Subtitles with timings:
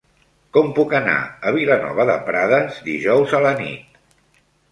[0.55, 1.17] Com puc anar
[1.49, 4.01] a Vilanova de Prades dijous a la nit?